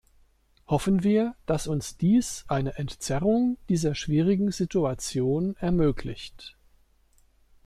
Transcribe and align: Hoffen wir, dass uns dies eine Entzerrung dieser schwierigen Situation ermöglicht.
Hoffen 0.65 1.03
wir, 1.03 1.35
dass 1.45 1.67
uns 1.67 1.95
dies 1.95 2.43
eine 2.47 2.73
Entzerrung 2.79 3.59
dieser 3.69 3.93
schwierigen 3.93 4.51
Situation 4.51 5.55
ermöglicht. 5.57 6.57